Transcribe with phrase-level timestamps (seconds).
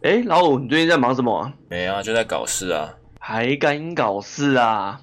[0.00, 1.52] 哎，老五，你最近在忙什么啊？
[1.68, 2.94] 没啊，就在搞事啊。
[3.18, 5.00] 还敢搞事啊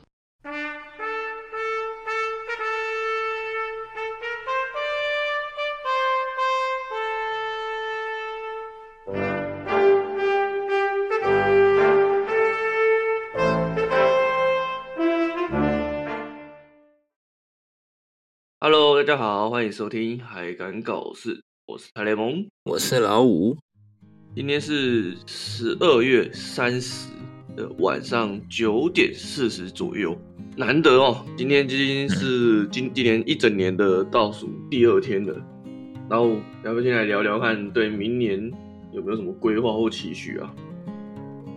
[18.62, 21.36] ？Hello，大家好，欢迎收听《还敢搞事》，
[21.66, 23.57] 我是台联盟，我是老五。
[24.36, 27.07] 今天是十二月三十
[27.56, 30.14] 的晚上九点四十左右，
[30.57, 31.26] 难得哦。
[31.38, 35.34] 今天今天是今今年一整年的倒数第二天了，
[36.09, 36.35] 然后
[36.66, 38.52] 要不先来聊聊看，对明年
[38.91, 40.54] 有没有什么规划或期许啊？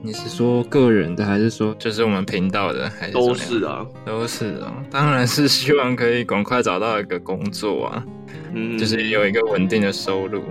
[0.00, 2.88] 你是说个人的，还是说就是我们频道的？
[2.90, 4.72] 还是都是啊，都是啊。
[4.88, 8.06] 当然是希望可以赶快找到一个工作啊，
[8.54, 10.44] 嗯，就是有一个稳定的收入。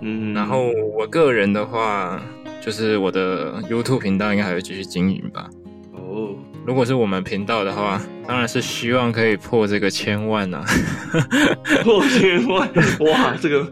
[0.00, 2.20] 嗯，然后我个人的话，
[2.60, 5.48] 就是我的 YouTube 频道应该还会继续经营吧。
[5.92, 6.34] 哦，
[6.64, 10.64] 如果是我们频道的话，当然是希望可以破这个千万啊！
[11.82, 12.68] 破千万，
[13.00, 13.70] 哇，这个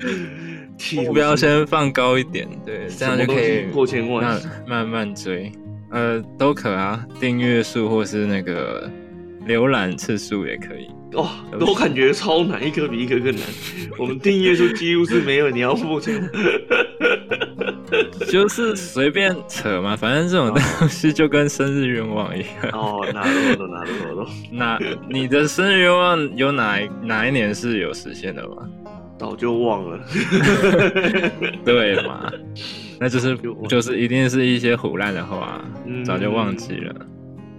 [0.96, 5.52] 目标先放高一点，对，这样就可以破千万，慢慢慢追，
[5.90, 8.90] 呃，都可啊，订阅数或是那个。
[9.46, 13.42] 浏览次数也可以哇，我感觉超难，一个比一个更难。
[13.98, 16.28] 我们订阅数几乎是没有，你要付钱，
[18.28, 22.48] 就是随便扯嘛，反正这种东西就跟生日愿望一样。
[22.72, 24.28] 哦，哪都都哪都都。
[24.50, 28.68] 那你的生日愿望有哪一哪一年是有实现的吗？
[29.16, 30.00] 早就忘了。
[31.64, 32.30] 对嘛？
[32.98, 35.64] 那就是就是一定是一些唬烂的话，
[36.04, 36.94] 早就忘记了。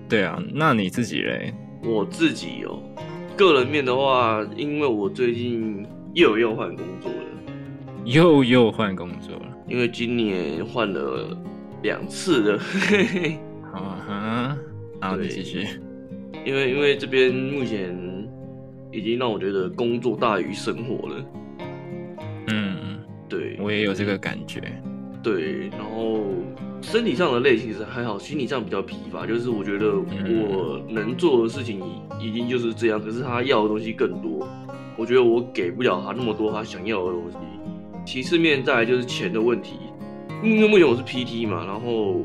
[0.10, 1.54] 对啊，那你自己嘞？
[1.84, 2.82] 我自己哦，
[3.36, 7.18] 个人面的话，因为我最近又又换工作了，
[8.06, 11.38] 又又换工作了，因为今年换了
[11.84, 12.60] 两次了。
[13.74, 14.58] 好 啊，
[15.02, 15.68] 好，你继续。
[16.46, 17.94] 因为因为这边目前
[18.92, 21.26] 已经让我觉得工作大于生活了。
[22.48, 24.62] 嗯，对，我也有这个感觉。
[25.22, 26.24] 对，然后。
[26.86, 29.26] 身体上的累其实还好，心理上比较疲乏。
[29.26, 31.82] 就是我觉得我能做的事情
[32.20, 34.48] 已已经就是这样，可是他要的东西更多。
[34.96, 37.38] 我觉得我给不了他那么多他想要的东西。
[38.06, 39.78] 其次面再来就是钱的问题，
[40.44, 42.22] 因为目前我是 PT 嘛，然后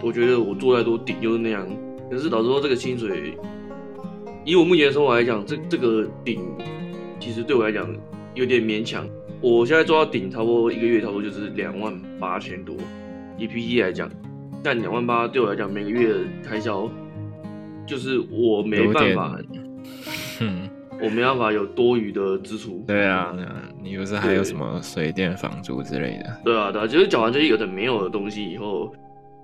[0.00, 1.66] 我觉得我做再多顶就是那样。
[2.08, 3.34] 可是导致说这个薪水，
[4.44, 6.40] 以我目前的生活来讲，这这个顶
[7.18, 7.92] 其实对我来讲
[8.34, 9.06] 有点勉强。
[9.42, 12.76] 我现在做到顶，差不多一个月差不多就是两万八千多。
[13.40, 14.08] 以 PT 来讲，
[14.62, 16.88] 但两万八对我来讲，每个月的开销
[17.86, 19.38] 就是我没办法，
[20.40, 20.68] 嗯，
[21.00, 22.84] 我没办法有多余的支出。
[22.86, 23.34] 对啊，
[23.82, 26.40] 你不是还有什么水电房租之类的？
[26.44, 28.94] 对啊，对啊，就是缴完这些有的没有的东西以后，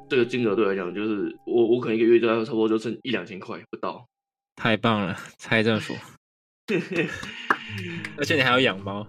[0.08, 4.06] 这个金额对我来讲，就是我我可能一个月就要差不多就剩一两千块不到。
[4.54, 5.94] 太棒了，蔡政府！
[8.18, 9.06] 而且你还要养猫。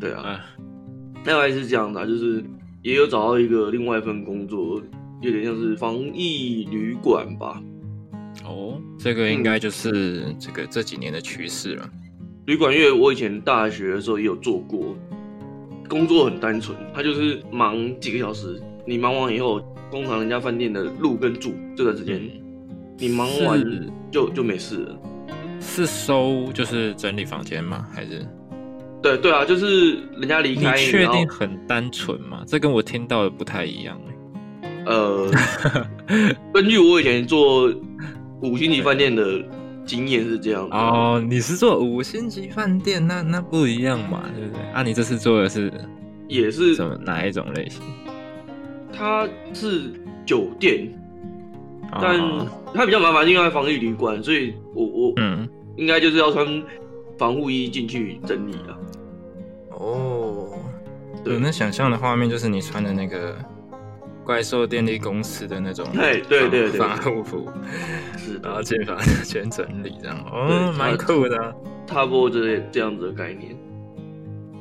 [0.00, 0.44] 对啊，
[1.24, 2.44] 另外是这样的，就是。
[2.86, 4.80] 也有找到一个另外一份工作，
[5.20, 7.60] 有点像是防疫旅馆吧。
[8.44, 11.90] 哦，这个应该就是这个这几年的趋势了。
[12.44, 14.96] 旅馆，因为我以前大学的时候也有做过，
[15.88, 19.60] 工作很单纯，他就是忙几个小时，你忙完以后，
[19.90, 22.22] 通常人家饭店的路跟住这段时间，
[22.98, 23.60] 你忙完
[24.12, 24.96] 就就没事了。
[25.58, 27.84] 是收就是整理房间吗？
[27.92, 28.24] 还是？
[29.06, 32.42] 对对啊，就是人家离开，你确定很单纯吗？
[32.46, 33.96] 这跟我听到的不太一样。
[34.84, 35.30] 呃，
[36.52, 37.72] 根据我以前做
[38.42, 39.42] 五星级饭店的
[39.84, 40.68] 经验是这样。
[40.70, 44.62] 哦，你是做五星级饭店，那那不一样嘛，对不对？
[44.72, 45.72] 啊，你这次做的是
[46.28, 47.82] 也是什么哪一种类型？
[48.92, 49.92] 它是
[50.24, 50.88] 酒店，
[52.00, 52.20] 但
[52.74, 56.46] 它比较麻烦，因为防疫旅馆，所以我我嗯，应该就是要穿
[57.18, 58.78] 防护衣进去整理啊。
[59.70, 60.48] 哦，
[61.24, 63.36] 对，那想象的画面就是你穿的那个
[64.24, 67.48] 怪兽电力公司的那种，对对对对，防护服，
[68.16, 71.54] 是，然后进房间整理这样，哦，蛮酷的，
[71.86, 73.54] 差不多就是这样子的概念。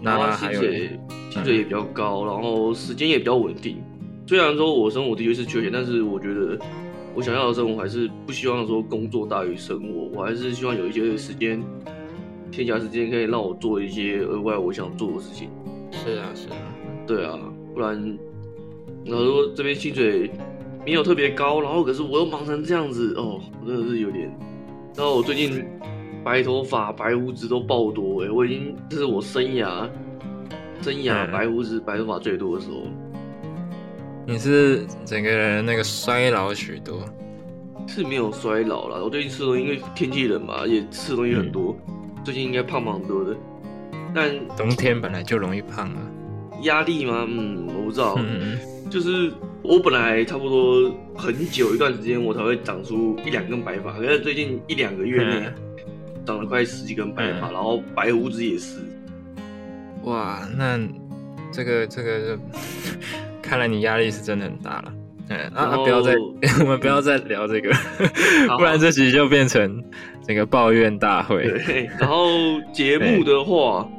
[0.02, 1.00] 然后薪水
[1.32, 3.82] 薪水也比较高，然后时间也比较稳定。
[4.28, 6.60] 虽然说我生活的确是缺钱，但是我觉得
[7.16, 11.64] 我想要的生活还是不希望说工作大于生活，我还是希望有一些时间。
[12.56, 15.50] 闲暇时间可以让我做一些额外我想做的事情。
[15.92, 16.56] 是啊，是啊，
[17.06, 17.38] 对啊，
[17.74, 18.18] 不然，
[19.04, 20.32] 然后说这边薪水
[20.86, 24.34] 没有特别高，然后可是我又忙成这样子，哦，真的是有点。
[24.96, 25.66] 然后我最近
[26.24, 29.90] 白头发、白胡子都爆多哎，我已经这是我生涯
[30.82, 32.84] 生涯白胡子、白头发最多的时候。
[34.26, 37.02] 你是整个人那个衰老许多？
[37.88, 43.38] 是没有衰老了，我最近吃东西，因为天气冷嘛，也吃的东西很多，嗯、最近应该胖胖很多的。
[44.14, 46.02] 但冬天本来就容易胖啊。
[46.64, 47.26] 压力吗？
[47.30, 48.16] 嗯，我不知道。
[48.18, 48.58] 嗯，
[48.90, 49.32] 就是
[49.62, 55.48] 我本来差不多很久一段时间，我才会长出一两根白发，可是最近一两个月内
[56.26, 58.80] 长了快十几根白发，嗯、然后白胡子也是。
[60.04, 60.80] 哇，那
[61.52, 62.40] 这个这个，
[63.44, 64.94] 看来你压力是真的很大了。
[65.30, 66.14] 嗯，啊，后啊不要再，
[66.62, 67.72] 我们不要再聊这个，
[68.58, 69.84] 不然这集就变成
[70.28, 71.44] 这个抱怨大会。
[71.44, 72.28] 对，然后
[72.72, 73.90] 节目的话，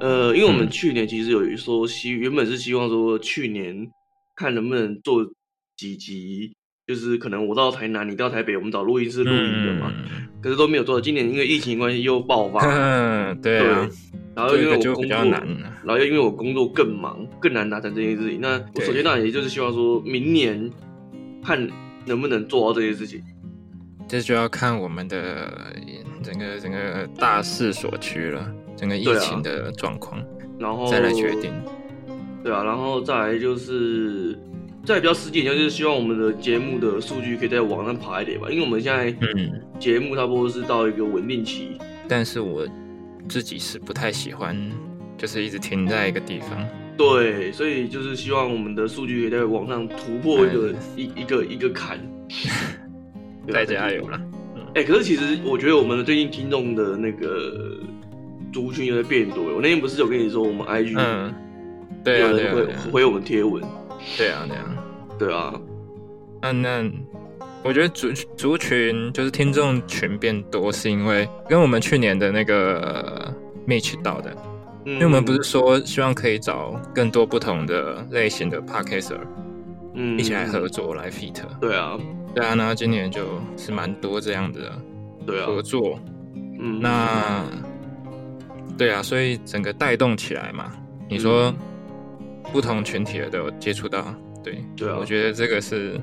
[0.00, 3.88] 呃，因为我们去年其实有一说希，原本是希望说去年
[4.34, 5.24] 看能不能做
[5.76, 6.52] 几集，
[6.86, 11.00] 就是可能我到台南，你到台北，我们找录音室录音的嘛，嗯、可是都没有做到。
[11.00, 13.88] 今年因为疫情关系又爆发，嗯，对啊。
[14.12, 18.38] 对然后因为我工作，然后又因为我工作更忙，更难达成这件事情。
[18.38, 20.70] 那我首先当然也就是希望说，明年
[21.42, 21.66] 看
[22.04, 23.22] 能不能做到这些事情。
[24.06, 25.74] 这就要看我们的
[26.22, 28.46] 整个整个大势所趋了，
[28.76, 30.22] 整个疫情的状况，
[30.58, 31.50] 然后再来决定。
[32.44, 34.38] 对啊，然后再来就是
[34.84, 39.10] 再比较实际一点，就是希望我们的节目的数据可以在网上爬一点吧，因为我们现在
[39.80, 42.68] 节目差不多是到一个稳定期，但是我。
[43.28, 44.56] 自己是不太喜欢，
[45.18, 46.66] 就是一直停在一个地方。
[46.96, 51.98] 对，所以就是希望我们的数据也在往上突破一个、嗯、一一个一个坎。
[53.52, 54.20] 再加油了！
[54.74, 57.78] 哎、欸，可是其实我觉得我们的最近听众的那个
[58.52, 59.54] 族群有点变多。
[59.54, 61.32] 我那天不是有跟你说，我们 IG 嗯，
[62.02, 63.62] 对啊，对啊，会回我们贴文。
[64.16, 64.76] 对啊，对啊，
[65.18, 65.60] 对啊。
[66.42, 66.90] 那那。
[67.66, 73.34] 我觉得族族群就是听众群变多，是因为跟我们去年的那个
[73.66, 74.30] match 到的，
[74.84, 79.18] 嗯、因为我们不是说希望可以找更多不同的类型的 podcaster，
[79.94, 81.34] 嗯，一起来合作来 feat。
[81.60, 81.98] 对啊，
[82.36, 83.26] 对啊，那今年就
[83.56, 84.72] 是蛮多这样子的，
[85.26, 85.98] 对啊，合作，
[86.60, 87.44] 嗯，那，
[88.78, 90.72] 对啊，所以整个带动起来嘛，
[91.10, 91.52] 你说
[92.52, 94.04] 不同群体的都有接触到，
[94.44, 96.00] 对，对啊，我觉得这个是。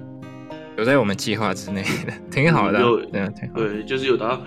[0.77, 3.59] 有在我们计划之内的，挺好的，有对，挺好。
[3.59, 4.39] 对，就是有达。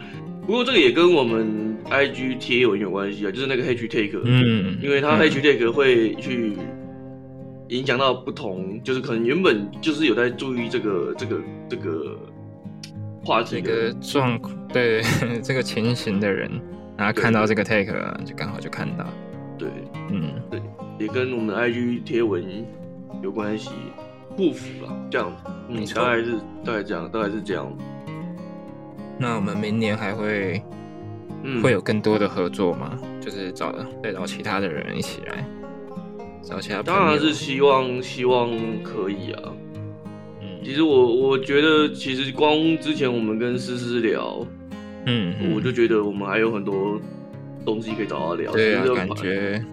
[0.46, 6.52] 不过这个也跟我们 IG 贴文有关系啊，就是那个 hashtag，嗯，因为它 hashtag 会去
[7.69, 12.17] 影响到不同，就是可能原本就是有在注意这个这个这个
[13.25, 15.02] 话题这个状况，对
[15.43, 16.50] 这个情形的人，
[16.96, 17.87] 然后看到这个 tag
[18.25, 19.05] 就刚好就看到，
[19.58, 19.69] 对，
[20.11, 20.61] 嗯，对，
[20.99, 22.44] 也跟我们 IG 贴文
[23.22, 23.70] 有关系。
[24.37, 26.33] 不符了，这样子，嗯，大概是
[26.65, 27.71] 大概这样，大概是这样。
[29.19, 30.63] 那我们明年还会，
[31.43, 32.99] 嗯，会有更多的合作吗？
[33.21, 35.45] 就是找再找其他的人一起来，
[36.43, 36.83] 找其他。
[36.83, 38.51] 当然是希望希望
[38.83, 39.43] 可以啊。
[40.41, 44.47] 嗯，其实我我觉得，其实光之前我们跟思思聊，
[45.07, 47.01] 嗯，我就觉得我们还有很多
[47.65, 48.53] 东西可以找他聊。
[48.53, 49.65] 对啊，感觉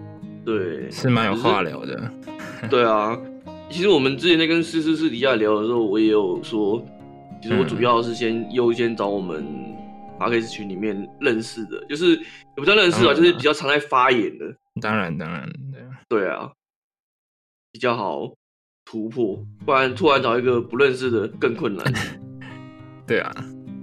[0.44, 2.10] 对是蛮有话聊的。
[2.70, 3.16] 对啊。
[3.70, 6.84] 其实我们之前在跟思思私底下聊的时候，我也有说，
[7.42, 9.44] 其实我主要是先优先找我们
[10.18, 12.22] Podcast 群里面认识的，就是也
[12.56, 14.54] 不叫认识啊，就是比较常在发言的。
[14.80, 16.52] 当然，当然，对啊，对啊，
[17.72, 18.32] 比较好
[18.84, 21.84] 突破，不然突然找一个不认识的更困难。
[23.06, 23.34] 对啊，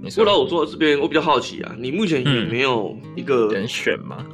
[0.08, 4.24] 说到我坐在这边，我比较好奇啊，你目前有没有一个人选吗？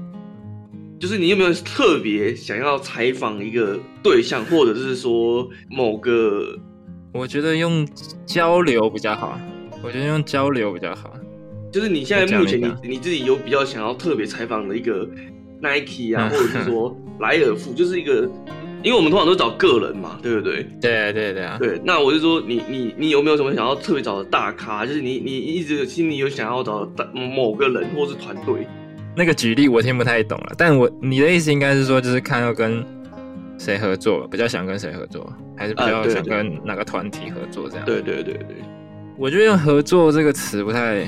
[0.98, 6.58] 就是你有没有特别想要采访一个对象，或者是说某个？
[7.12, 7.86] 我觉得用
[8.26, 9.38] 交流比较好。
[9.82, 11.14] 我觉得用交流比较好。
[11.72, 15.08] 就是你现在目前你你自己有比较想要特别采访的一个
[15.60, 18.28] Nike 啊，或者是说 莱尔富，就是一个，
[18.82, 20.66] 因为我们通常都找个人嘛，对不对？
[20.80, 21.58] 对对对啊。
[21.60, 24.84] 对，那我就说你你你有没有什么想要特别找的大咖？
[24.84, 28.66] 就是你你一直心里有想要找的某个人或是团队？
[29.18, 32.84] 那个举例我听不太懂了，但我你的意思应该是说，就是看要跟
[33.58, 37.84] 谁合作，比较想跟谁合作，还是比较想跟哪个团体合作这样？
[37.84, 38.58] 对对对对，
[39.16, 41.04] 我觉得用合作这个词不太，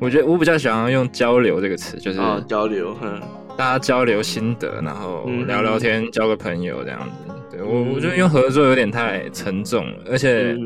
[0.00, 3.20] 我觉得我比较想要用交流这个词，就是交流，哼，
[3.56, 7.32] 大家交流心得，然后聊聊天，交个朋友这样子。
[7.52, 10.56] 对我，我觉得用合作有点太沉重了，而且，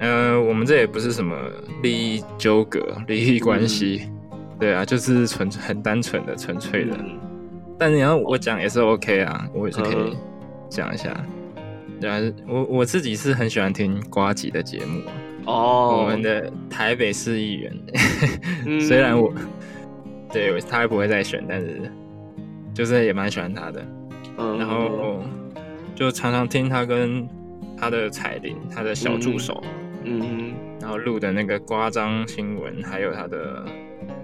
[0.00, 1.34] 呃，我们这也不是什么
[1.82, 4.02] 利益纠葛、利益关系。
[4.58, 7.18] 对啊，就是纯很单纯的纯粹的，嗯、
[7.78, 10.16] 但你要我讲也是 OK 啊，我也是可以
[10.68, 11.14] 讲一下。
[12.00, 15.02] 对啊，我我自己是很喜欢听瓜吉的节目
[15.46, 17.76] 哦，我们的台北市议员，
[18.66, 19.32] 嗯、 虽然我
[20.32, 21.90] 对他还不会再选，但是
[22.74, 23.84] 就是也蛮喜欢他的。
[24.36, 25.20] 嗯、然后
[25.94, 27.28] 就常常听他跟
[27.76, 29.62] 他的彩铃，他的小助手，
[30.04, 30.20] 嗯。
[30.22, 33.64] 嗯，然后录的那个瓜张新闻，还有他的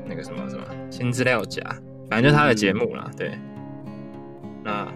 [0.06, 1.62] 那个什么什么新资料夹，
[2.10, 3.38] 反正就他的节目啦，嗯、对。
[4.64, 4.88] 那，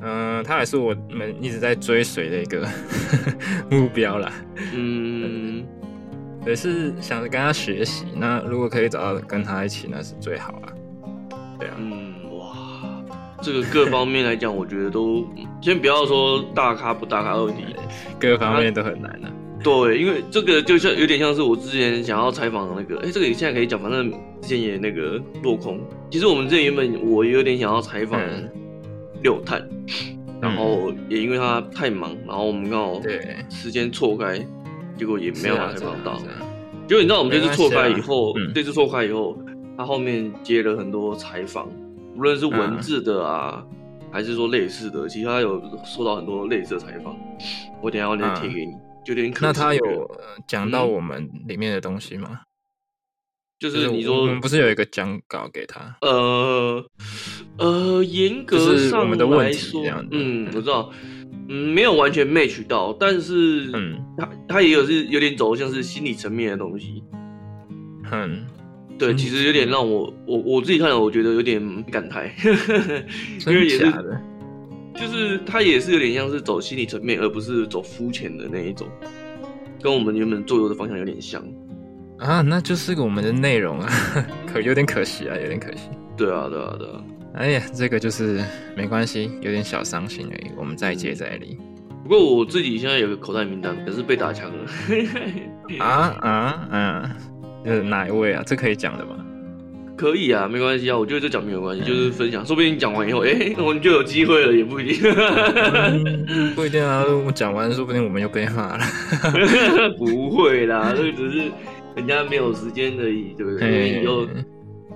[0.00, 2.66] 嗯、呃，他也是我们一直在追随的一个
[3.70, 4.32] 目标啦，
[4.72, 5.66] 嗯，
[6.46, 8.06] 也是想跟他学习。
[8.14, 10.72] 那如果可以找到跟他一起，那是最好啦。
[11.58, 13.02] 对啊，嗯，哇，
[13.42, 15.26] 这个各方面来讲，我觉得都
[15.60, 17.74] 先不要说大咖不大咖问题，
[18.20, 19.32] 各方面都很难的、啊。
[19.66, 25.80] 对，因为这个就像有点像是我之前想要采访的那个，哎，这个现在可以讲，反正之前也那个落空。
[26.08, 28.20] 其实我们这原本我有点想要采访
[29.22, 33.02] 六探，嗯、然后也因为他太忙，然后我们刚好
[33.50, 34.38] 时间错开，
[34.96, 36.16] 结果也没有办法采访到。
[36.86, 39.36] 结果你知道我们这次错开以后，这次错开以后。
[39.78, 41.68] 他后面接了很多采访，
[42.16, 47.14] 无论是文字的啊，嗯、还是说类似的，其实他有受到很多类似的采访。
[47.82, 48.72] 我等一下要贴给你，
[49.06, 49.46] 有点可惜。
[49.46, 52.28] 那他有讲到我们里面的东西吗？
[52.32, 52.40] 嗯、
[53.58, 55.96] 就是你说，我们不是有一个讲稿给他？
[56.02, 56.84] 呃
[57.58, 60.92] 呃，严格上我们的问题这样子，嗯，我知道，
[61.48, 67.02] 嗯，没有完全 match 到，但是，嗯，他他也有是有点走向是心理层面的东西，
[68.12, 68.46] 嗯。
[68.98, 72.30] 对，其实有点让我我我自己看了，我觉得有点感慨，
[73.46, 73.84] 因为也是，
[74.98, 78.88] 就是他也是有点像是走心理层面，而不是走肤浅的那一种，
[79.82, 81.42] 跟我们原本做游的方向有点像
[82.18, 83.88] 啊，那就是个我们的内容啊，
[84.50, 85.90] 可有点可惜啊，有点可惜。
[86.16, 87.04] 对啊，对啊，对啊。
[87.34, 88.42] 哎呀，这个就是
[88.74, 91.58] 没关系，有点小伤心而已，我们再接再厉。
[92.02, 95.84] 不过我自己现在有个口袋名单，可是被打枪了。
[95.84, 96.30] 啊 啊
[96.70, 97.16] 啊！
[97.66, 98.42] 是哪一位啊？
[98.46, 99.25] 这可以讲的吗？
[99.96, 100.96] 可以啊，没关系啊。
[100.96, 102.44] 我觉得这讲没有关系，嗯、就是分享。
[102.44, 105.10] 说不定你讲完以后，哎、欸，我们就有机会了，也不一定。
[106.28, 108.84] 嗯、 不一定啊，我讲完，说不定我们又被骂了。
[109.98, 111.50] 不会啦，这个只是
[111.94, 113.68] 人家没有时间而已，对不对？
[113.68, 114.26] 因为以后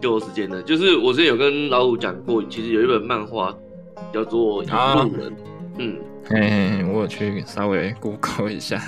[0.01, 0.63] 就有时间了。
[0.63, 3.57] 就是我之前有跟老虎讲过，其实有一本漫画
[4.13, 5.31] 叫做《引路人》，
[5.79, 5.97] 嗯。
[6.33, 8.81] 嘿，嘿，我有去稍微 Google 一下，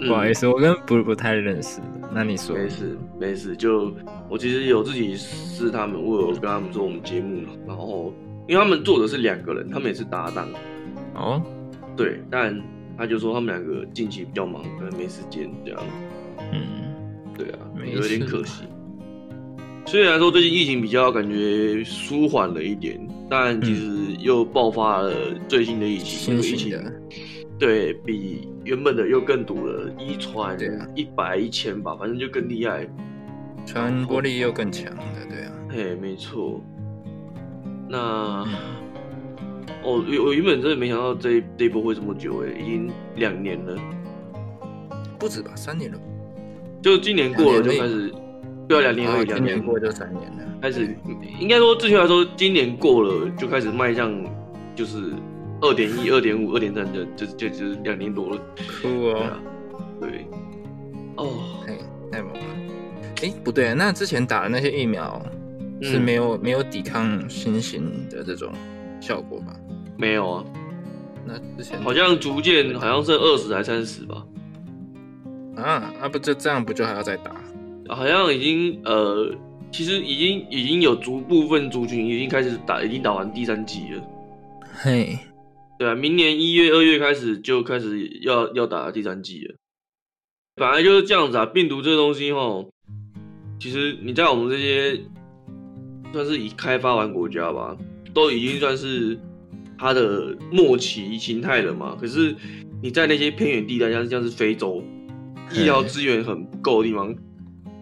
[0.00, 1.80] 嗯、 不好意思，我跟不不太认识。
[2.12, 2.56] 那你说？
[2.56, 3.56] 没事，没事。
[3.56, 3.94] 就
[4.28, 8.12] 我其实有自己是他们，我有跟他们做我们节目，然后
[8.48, 10.48] 因为他们做的是两个人，他们也是搭档。
[11.14, 11.40] 哦，
[11.96, 12.60] 对，但
[12.98, 15.80] 他就说他们两个近期比较忙，可能没时间这样。
[16.52, 16.60] 嗯，
[17.38, 17.58] 对啊，
[17.94, 18.64] 有点可惜。
[19.86, 22.98] 虽然说最近疫情比较感觉舒缓了一点。
[23.34, 25.10] 但其实又爆发了
[25.48, 26.78] 最新的疫情，疫情
[27.58, 30.54] 对比原本的又更毒了，一传
[30.94, 32.86] 一百一千吧，反正就更厉害，
[33.64, 36.60] 传播力又更强的，对啊，嘿，没错。
[37.88, 37.98] 那
[39.82, 43.74] 哦，我我原本真的没想到这这一波会这么久诶，已经两年了，
[45.18, 45.98] 不止吧，三年了，
[46.82, 48.12] 就今年过了就开始，
[48.80, 50.44] 对啊，两年而已，两年过就三年了。
[50.60, 50.96] 开始
[51.38, 54.12] 应该说，正确来说，今年过了就开始迈向，
[54.74, 55.12] 就是
[55.60, 58.40] 二点一、二点五、二点三的，就就就是两年多了。
[58.80, 59.40] 酷啊、
[59.72, 59.82] 哦！
[60.00, 60.26] 对，
[61.16, 61.76] 哦，太，
[62.10, 62.40] 太猛了！
[63.22, 65.20] 哎、欸，不对啊，那之前打的那些疫苗
[65.80, 68.52] 是没有、嗯、没有抵抗新型的这种
[69.00, 69.54] 效果吧？
[69.96, 70.44] 没有啊。
[71.24, 74.24] 那之前好像逐渐好像是二十还三十吧？
[75.56, 77.32] 啊，那不就这样不就还要再打？
[77.88, 79.34] 好像已经呃。
[79.74, 84.02] 其实已经已经有足部分族群已经开始打，已经打完第三季了。
[84.70, 85.18] 嘿，
[85.78, 89.54] 对啊，明年一月、二月开始就开始要要打第三季了。
[90.56, 92.68] 本来就是这样子啊，病毒这个东西齁，
[93.58, 95.00] 其实你在我们这些
[96.12, 97.74] 算是已开发完国家吧，
[98.12, 99.18] 都已经算是
[99.78, 101.96] 它的末期形态了嘛。
[101.98, 102.36] 可是
[102.82, 104.84] 你在那些偏远地带，像像是非洲，
[105.50, 107.16] 医疗资源很不够的地方。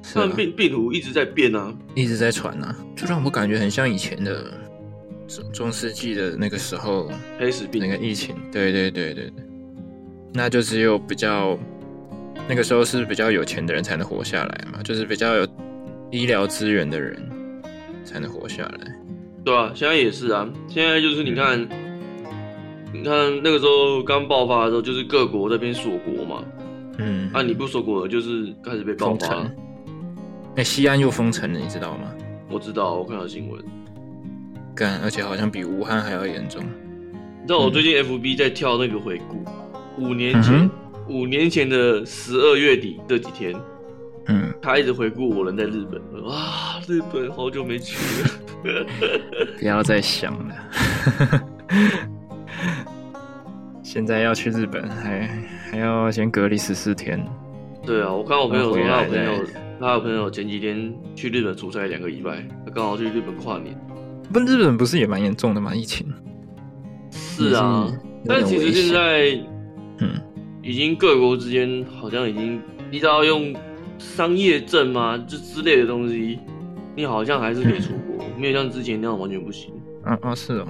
[0.02, 4.52] 他们病病毒一直在变啊，一直在传啊，就让我感觉很像以前的
[5.28, 8.34] 中中世纪的那个时候黑死病那个疫情。
[8.50, 9.32] 对对对对对，
[10.32, 11.58] 那就只有比较
[12.48, 15.46] 那个时候是比较有钱的人才能活下来嘛，就是比较有
[16.10, 17.16] 医疗资源的人
[18.04, 18.78] 才能活下来。
[19.44, 21.68] 对啊，现在也是啊，现在就是你看，
[22.92, 26.44] 你看那个时候刚爆发的时候，就是各国这边锁国嘛，
[26.98, 29.50] 嗯，啊你不锁国，就是开始被爆发。
[30.56, 32.12] 哎，西安又封城了，你知道吗？
[32.50, 33.62] 我知道，我看到新闻。
[34.74, 36.62] 干，而且好像比武汉还要严重。
[36.62, 39.44] 你知道我最近 FB 在跳那个回顾，
[39.98, 40.70] 嗯、五年前，
[41.08, 43.54] 五年前的十二月底这几天，
[44.26, 46.00] 嗯，他一直回顾我人在日本。
[46.24, 47.96] 哇，日本好久没去
[48.64, 48.86] 了，
[49.58, 50.54] 不要再想了。
[53.82, 57.24] 现在要去日本还，还还要先隔离十四天。
[57.84, 59.44] 对啊，我看我朋友说，他有朋友，
[59.80, 63.74] 他的朋友前几天去日本出差两个礼拜，他刚好去日本跨年。
[64.30, 65.74] 不，日本不是也蛮严重的吗？
[65.74, 66.06] 疫情？
[67.10, 69.42] 是啊，是但其实现在，
[70.00, 70.20] 嗯，
[70.62, 72.60] 已经各国之间好像已经，
[72.90, 73.54] 你知道用
[73.98, 75.18] 商业证吗？
[75.26, 76.38] 这之类的东西，
[76.94, 79.72] 你好像还是可以出国，嗯、 没有像之前那样完全不行。
[80.04, 80.68] 啊啊，是哦，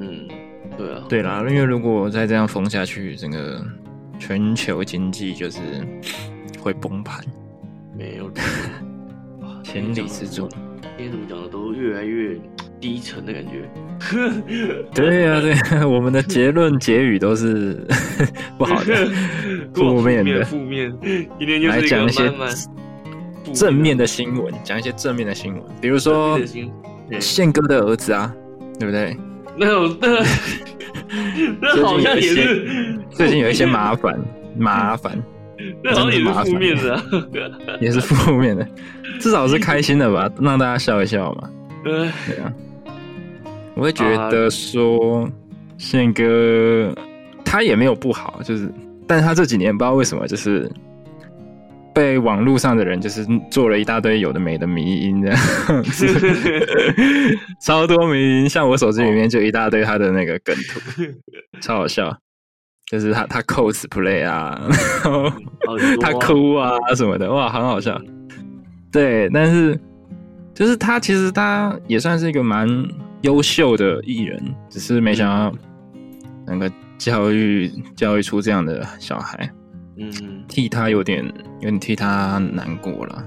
[0.00, 0.28] 嗯，
[0.76, 3.64] 对啊，对啦，因为如果再这样封下去，整个
[4.18, 5.60] 全球经济就是
[6.60, 7.24] 会崩盘。
[7.96, 8.30] 没有，
[9.62, 10.48] 千里之中，
[10.96, 12.36] 今天怎么讲的都越来越
[12.80, 13.68] 低沉的感觉。
[14.92, 17.86] 对呀、啊，对、啊，我们的结论结语都是
[18.58, 19.08] 不好的，
[19.74, 20.92] 负面的，负面。
[21.38, 22.32] 今天就是来讲一些
[23.52, 26.38] 正面的新闻，讲一些正面的新闻，比如说
[27.20, 28.34] 宪哥的儿子啊，
[28.78, 29.16] 对不对？
[29.56, 30.24] 那有那
[31.60, 32.98] 那好像也是。
[33.10, 34.18] 最近有一些麻烦，
[34.58, 35.16] 麻烦，
[35.82, 37.02] 那好像也是负面的、啊，
[37.80, 38.66] 也是负面的，
[39.20, 41.50] 至少是开心的吧，让大家笑一笑嘛。
[41.82, 42.08] 对
[42.38, 42.52] 啊。
[43.76, 45.28] 我会觉得说，
[45.78, 46.94] 宪哥
[47.44, 48.72] 他也没有不好，就是，
[49.04, 50.70] 但是他这几年不知道为什么，就是
[51.92, 55.38] 被网络上的人就是做了一大堆有的没的迷因这样，
[57.60, 60.80] 超多迷因，像我手机里面就一大堆他的那个梗图，
[61.60, 62.16] 超好笑，
[62.94, 64.60] 就是他他 cosplay 啊，
[65.02, 65.30] 然后
[66.00, 68.00] 他哭啊什么的，哇，很好笑。
[68.92, 69.78] 对，但是
[70.54, 72.68] 就是他其实他也算是一个蛮。
[73.24, 75.58] 优秀的艺人，只是没想到
[76.46, 76.66] 能够
[76.98, 79.50] 教育教育出这样的小孩，
[79.96, 80.12] 嗯，
[80.46, 81.24] 替他有点
[81.60, 83.24] 有点替他难过了，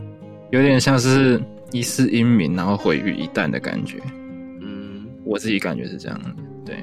[0.52, 3.98] 有点像是一世英名然后毁于一旦的感觉，
[4.62, 6.30] 嗯，我自己感觉是这样的，
[6.64, 6.76] 对，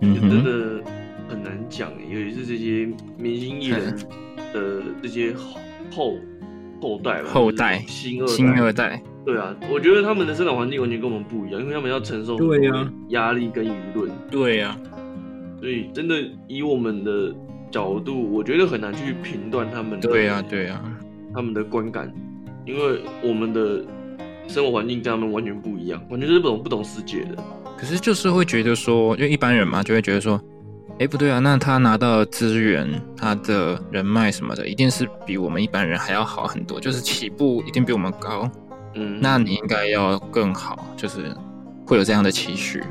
[0.00, 0.82] 嗯，真的
[1.28, 3.94] 很难讲，尤其是这些明星艺人
[4.52, 5.32] 的这些
[5.88, 6.16] 后
[6.80, 9.02] 后代吧，后代新二新二代。
[9.24, 14.10] 对啊，我觉得他们的生长环境完全跟我们不一样，因为他们要承受对呀压力跟舆论。
[14.30, 17.34] 对呀、啊，所以真的以我们的
[17.70, 20.08] 角度，我觉得很难去评断他们的。
[20.08, 20.82] 对呀、啊，对呀，
[21.34, 22.10] 他们的观感，
[22.64, 23.84] 因为我们的
[24.46, 27.44] 生活环境跟他们完全不一样，完全是不懂不懂世界的。
[27.76, 30.40] 可是就是会觉得说，因为一般人嘛，就会觉得说，
[31.00, 38.50] 哎，不对啊，那他拿到资源、他的人脉什么的，一定是比我们一般人还要好很多，就是起步一定比我们高。
[38.94, 41.32] 嗯，那你应该要更好，就是
[41.86, 42.82] 会有这样的期许，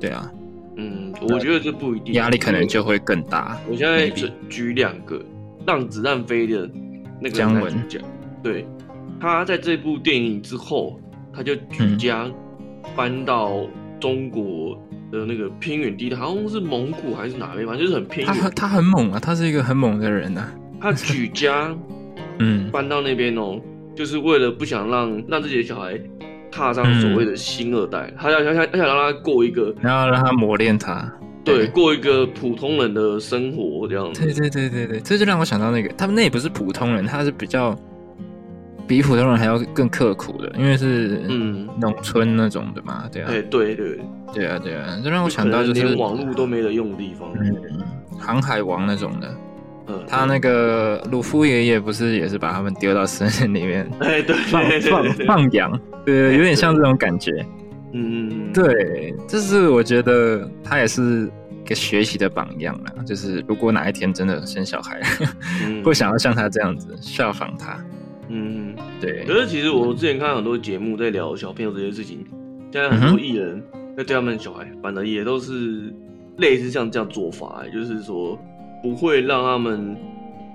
[0.00, 0.28] 对啊。
[0.76, 3.56] 嗯，我觉得这不一定，压力可能就会更大。
[3.68, 5.18] 我现在举举两个，
[5.64, 6.68] 《让子弹飞》的
[7.20, 7.72] 那个姜文，
[8.42, 8.66] 对，
[9.20, 10.98] 他在这部电影之后，
[11.32, 12.28] 他就举家
[12.96, 13.68] 搬到
[14.00, 14.76] 中国
[15.12, 18.36] 的那个偏远地带，好像是蒙古还是哪边，反正就是很偏远。
[18.36, 20.52] 他他很猛啊，他是一个很猛的人啊。
[20.80, 21.72] 他举家
[22.40, 23.60] 嗯搬到那边哦。
[23.94, 26.00] 就是为了不想让让自己的小孩
[26.50, 31.12] 踏上所谓的新二代，嗯、他要想想他想让他过一个，然后让他磨练他，
[31.44, 34.24] 对，对，过一个普通人的生活这样子。
[34.24, 37.78] 对对对对对，这就让我想到那个，他们那也不是普通人，他是比较
[38.92, 41.66] 比普通人还要更刻苦的，因为是嗯。
[41.80, 44.00] 农村那种的嘛，对啊，对对对。
[44.34, 47.56] 对啊对啊，这让我想到就是连网络都没得用的地方，嗯，
[48.18, 49.34] 航海王那种的。
[50.06, 57.32] 他那个鲁夫爷爷不是也是把他们丢到森林里面，哎，对，放放放羊，对，有点像这种感觉。
[57.92, 61.30] 嗯，对，就是我觉得他也是
[61.64, 63.02] 一个学习的榜样啦。
[63.06, 65.00] 就是如果哪一天真的生小孩，
[65.82, 67.78] 会想要像他这样子效仿他。
[68.32, 69.24] 嗯，对。
[69.26, 72.24] 可是其实我之前看很多节目在聊小朋友这些事情，
[72.72, 73.62] 现在很多艺人
[73.96, 75.94] 在对他们小孩，反而也都是
[76.38, 78.38] 类似像这样做法，就是说。
[78.82, 79.96] 不会让他们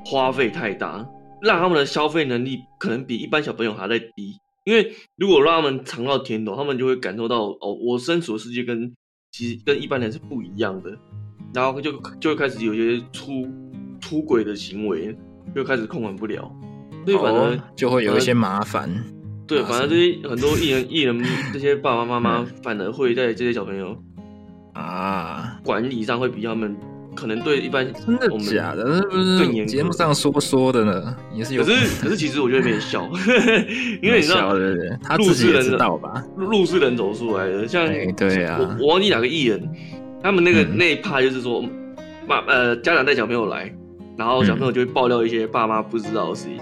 [0.06, 1.08] 花费太大，
[1.42, 4.36] 让他们的消费能力可能比一般小朋友还在低。
[4.66, 8.94] 因为如果让他们尝到甜头，他们就会感受到哦，我身处的世界跟
[9.32, 10.92] 其实跟一般人是不一样的，
[11.54, 13.48] 然后就就会开始有些出
[14.02, 15.18] 出轨的行为，
[15.56, 16.54] 就开始控管不了，
[17.08, 18.90] 所以反而、哦、就会有一些麻烦。
[19.48, 23.96] 对，反而这些很多艺人艺人这些爸爸妈妈反而会在这些小朋友
[24.74, 26.76] 啊管理上会比他们。
[27.16, 31.16] 可能对一般真的假的，是不是节目上说说的呢？
[31.34, 31.64] 也是有。
[31.64, 33.10] 可是可是其实我觉得没笑，
[34.04, 36.24] 因为你知道，对对对，他自己也知道吧？
[36.36, 39.68] 路是人走出来的，像对啊，我我忘记哪个艺人，
[40.22, 41.64] 他们那个那一趴就是说，
[42.28, 43.74] 妈呃家长带小朋友来，
[44.16, 46.58] 然后小朋友就会爆料一些爸妈不知道的事情，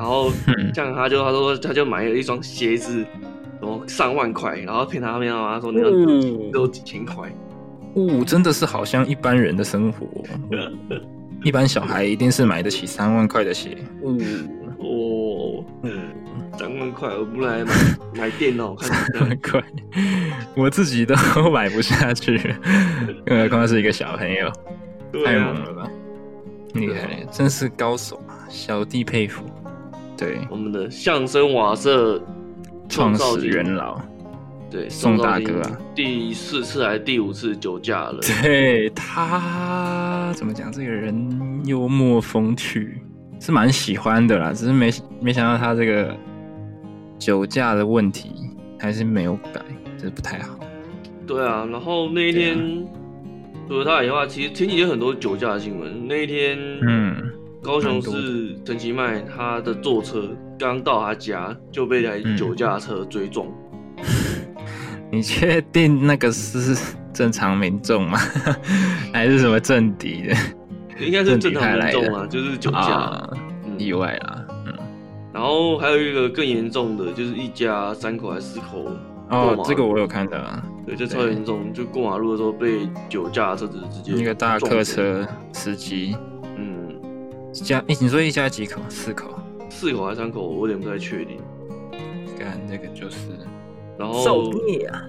[0.00, 0.32] 然后
[0.74, 3.04] 像他就他说他就买了一双鞋子，
[3.60, 5.90] 然后上万块，然后骗他妈妈说那个
[6.22, 7.30] 只有几千块。
[7.92, 10.06] 哦，真的是好像一般人的生活。
[11.44, 13.76] 一般小孩一定是买得起三万块的鞋。
[14.02, 14.16] 哦
[14.78, 16.00] 哦，嗯，
[16.58, 17.74] 三万块，我不来买
[18.14, 19.62] 买电脑， 看三万块，
[20.56, 21.14] 我自己都
[21.52, 22.38] 买不下去，
[23.26, 24.50] 更何况是一个小朋友，
[25.26, 25.86] 太猛了吧！
[26.72, 28.48] 厉害，真是高手啊！
[28.48, 29.44] 小弟佩服。
[30.20, 32.22] 对，我们的相声瓦舍
[32.90, 33.98] 创始元老。
[34.70, 38.20] 对，宋大哥啊，第四次还是第五次酒驾了？
[38.42, 40.70] 对，他怎么讲？
[40.70, 43.02] 这个人幽默风趣，
[43.40, 44.52] 是蛮喜欢的啦。
[44.52, 46.14] 只是没没想到他这个
[47.18, 48.30] 酒驾的问题
[48.78, 49.60] 还是没有改，
[49.98, 50.60] 这不太好。
[51.26, 52.86] 对啊，然后那一天
[53.66, 56.06] 除了他以外，其实前几天很多酒驾的新闻。
[56.06, 57.29] 那一天，嗯，
[57.62, 63.46] 高雄市陈其迈他的坐车刚到他家就被台酒驾车追撞。
[63.46, 64.04] 嗯
[65.12, 66.76] 你确定那个是
[67.12, 68.16] 正常民众吗？
[69.12, 70.28] 还是什么政敌？
[70.28, 70.36] 的？
[71.04, 73.30] 应该是正常民众啊，就是酒驾、啊
[73.66, 74.46] 嗯，意外啦。
[74.66, 74.72] 嗯，
[75.32, 78.86] 然后还有一个更严重的，就是一家三口还是四口
[79.30, 80.38] 哦，这个我有看到，
[80.86, 86.16] 对，就超严重，就过马路的时候被酒驾车子直接那个大客车司机，
[87.52, 88.80] 家，你说一家几口？
[88.88, 89.38] 四口？
[89.68, 90.46] 四口还是三口？
[90.46, 91.38] 我有点不太确定。
[92.38, 93.16] 干，那个就是。
[93.98, 95.04] 然后受虐啊！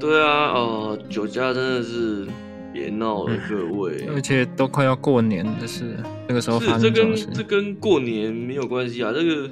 [0.00, 2.26] 对啊，呃，酒驾真的是
[2.72, 4.06] 别闹了，各位。
[4.14, 9.50] 而且都快要过年的事，那个时候发生这种事，这跟这跟过年没有关系啊，这个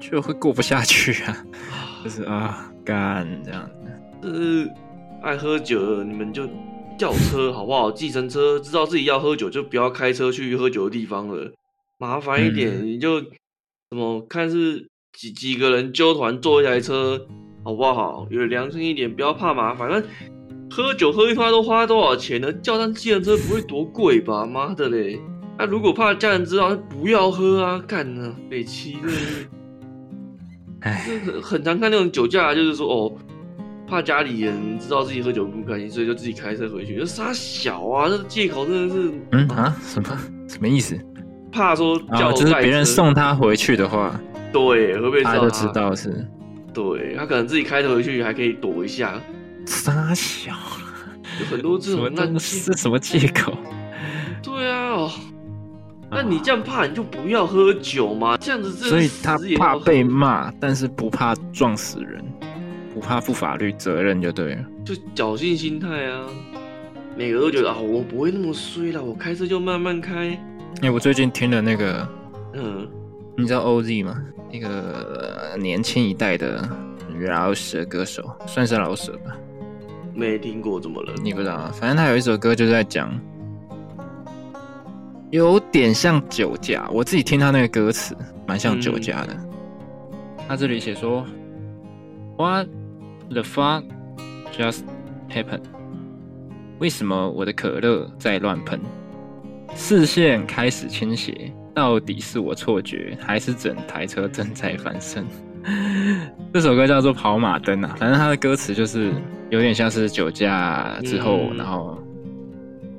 [0.00, 1.44] 就会过不下去啊，
[2.02, 3.72] 就是啊，干这样子。
[4.22, 4.70] 就是
[5.22, 6.48] 爱喝酒的，你们就
[7.00, 7.90] 叫车好不好？
[7.90, 11.50] 计程车知道自己要喝酒，就不要开车去喝酒的地方了，
[11.98, 17.26] 麻烦一点，嗯、你就什么看是几几个人揪团坐一台车。
[17.62, 18.26] 好不好？
[18.30, 19.90] 有良心一点，不要怕麻烦。
[19.90, 20.02] 那
[20.74, 22.50] 喝酒喝一发都花多少钱呢？
[22.54, 24.46] 叫上计程车不会多贵吧？
[24.46, 25.20] 妈的嘞！
[25.58, 27.78] 那、啊、如果怕家人知道，不要喝啊！
[27.86, 28.34] 干呢？
[28.48, 29.08] 北七的，
[30.80, 33.12] 哎，很很常看那种酒驾，就是说哦，
[33.90, 36.96] 怕家里人知道自己喝酒不开心，所以就自己开车回去。
[36.96, 38.08] 就杀小啊！
[38.08, 39.12] 这个借口真的是……
[39.32, 39.76] 嗯啊？
[39.82, 40.96] 什么什么意思？
[41.52, 44.18] 怕说叫、哦、就是别人送他回去的话，
[44.52, 46.24] 对，会不会他就知道是？
[46.72, 49.20] 对，他可能自己开车回去还可以躲一下，
[49.66, 50.52] 杀小，
[51.40, 53.52] 有很多这种，那是什么借口？
[54.40, 55.10] 对啊，哦，
[56.08, 62.24] 那你这样怕你就不要喝酒嘛，这样子，所以他怕被骂，但是不怕撞死人，
[62.92, 66.26] 不怕负法律责任就对了，就侥幸心态啊，
[67.16, 70.28] 每个都觉得啊，我不会那么衰啦，我开车就慢慢开。
[70.82, 72.08] 哎、欸，我最近听了那个，
[72.54, 72.88] 嗯，
[73.36, 74.20] 你知道 OZ 吗？
[74.52, 76.68] 那个年轻一代的
[77.18, 79.36] 饶舌歌手，算是饶舌吧？
[80.12, 81.12] 没听过，怎么了？
[81.22, 81.70] 你不知道啊？
[81.72, 83.16] 反正他有一首歌就在讲，
[85.30, 86.88] 有点像酒驾。
[86.92, 89.32] 我自己听他那个歌词，蛮像酒驾的。
[89.32, 89.48] 嗯、
[90.48, 91.24] 他这里写说
[92.36, 92.66] ：“What
[93.30, 93.84] the fuck
[94.52, 94.82] just
[95.30, 95.62] happened？”
[96.78, 98.80] 为什么我的可乐在乱喷？
[99.74, 101.52] 视线开始倾斜。
[101.72, 105.24] 到底是我错觉，还是整台车正在翻身？
[106.52, 109.12] 这首歌叫做《跑马灯》啊，反正它的歌词就是
[109.50, 111.96] 有点像是酒驾之后，嗯、然后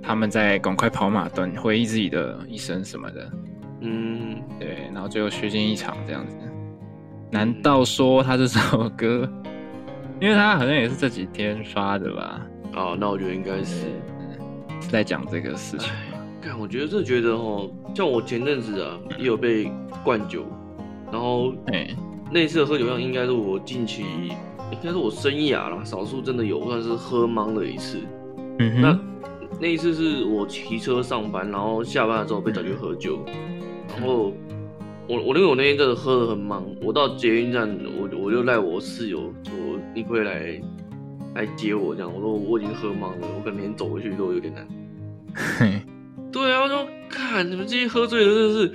[0.02, 3.32] 他们在赶快跑马灯，回忆自己的一生什么的。
[3.82, 6.38] 嗯，对，然后最后虚惊一场这样子。
[7.30, 9.30] 难道说他这首歌，
[10.22, 12.46] 因为他好像也是这几天发的吧？
[12.76, 13.88] 哦，那我觉得应该是
[14.80, 15.92] 是在讲这个事情。
[16.40, 19.72] 看，我觉得这觉得哦，像我前阵子啊，也有被
[20.04, 20.46] 灌酒，
[21.12, 21.90] 然后哎，
[22.32, 24.04] 那次喝酒量应该是我近期，
[24.72, 27.98] 应该是我生涯啦，少数真的有算是喝茫了一次。
[28.60, 29.00] 嗯哼，那
[29.60, 33.26] 那一次是我骑车上班，然后下班的时候被找去喝酒，
[33.90, 34.32] 然后
[35.12, 37.69] 我我因为我那天真的喝得很忙，我到捷运站，
[38.00, 39.54] 我我就赖我室友说，
[39.93, 40.62] 你可以来
[41.36, 44.65] 来接我这样，我说我已经喝茫了，我可能连走回去都有点难。
[45.36, 45.82] 嘿。
[46.32, 48.74] 对啊，我说看你们这些喝醉的，真的是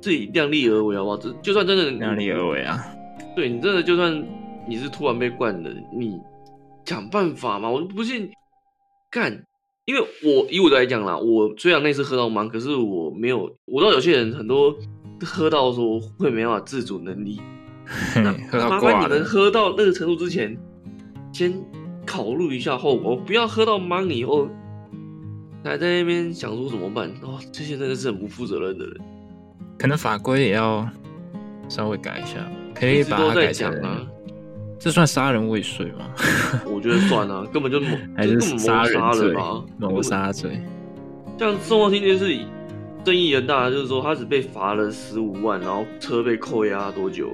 [0.00, 1.18] 自己量力而为好不好？
[1.18, 2.82] 这就算真的量力而为啊，
[3.36, 4.26] 对你真的就算
[4.66, 6.18] 你是突然被灌的，你
[6.86, 7.68] 想办法嘛。
[7.68, 8.30] 我不信
[9.10, 9.44] 干，
[9.84, 13.54] 因为我以我来讲啦，我虽然那次喝到茫，可是我没有。
[13.66, 14.74] 我知道有些人很多
[15.24, 17.40] 喝到说会没办法自主能力，
[18.16, 18.32] 那
[18.68, 20.56] 麻烦你们喝到那个程度之前，
[21.32, 21.52] 先
[22.06, 24.48] 考虑一下后果，不要喝到茫以后。
[25.64, 27.08] 还在那边想说怎么办？
[27.22, 28.96] 哦，这些真的是很不负责任的人。
[29.78, 30.84] 可能法规也要
[31.68, 33.72] 稍微改一下，可以把它改成
[34.76, 36.10] 这算杀人未遂吗？
[36.66, 37.80] 我觉得算啊，根本就
[38.16, 40.60] 还是杀人罪吧，谋杀罪。
[41.38, 42.36] 像宋光听就是
[43.04, 47.30] 争议很大，就是说他只被罚了十五万，然后车被扣押多久？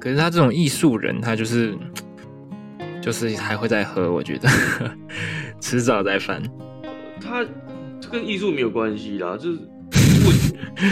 [0.00, 1.76] 可是他这种艺术人，他就是
[3.02, 4.48] 就是还会再喝，我觉得
[5.60, 6.42] 迟早再犯。
[7.20, 7.44] 他
[8.00, 10.30] 这跟艺术没有关系啦，就是不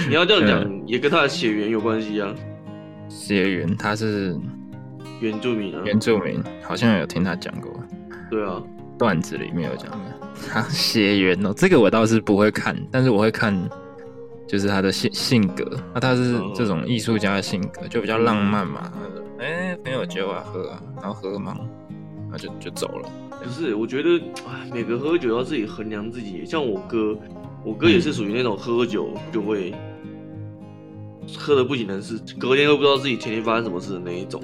[0.09, 2.35] 你要这样讲， 也跟他的血缘有关系啊。
[3.09, 4.37] 血缘他是。
[5.21, 7.73] 原住民啊，原住民好像有听他讲过，
[8.29, 8.61] 对啊，
[8.99, 9.99] 段子里面有讲的。
[10.51, 13.57] 他血缘哦，这个我倒是不会看，但是我会看，
[14.55, 15.65] 就是他的性性格。
[15.93, 18.93] 那他是这种艺术家的性格，就比较浪漫嘛。
[19.41, 21.57] 哎、欸，朋友酒啊喝啊，然后喝嘛，
[22.31, 23.09] 然后就就走了。
[23.43, 24.11] 不是，我觉得
[24.47, 26.47] 哎，每个喝酒要自己衡量自己。
[26.47, 27.19] 像我哥，
[27.65, 29.75] 我哥也是属于那种喝酒就会
[31.37, 34.41] 喝的不省人事，隔天都不知道自己前天发生什么事的那一种。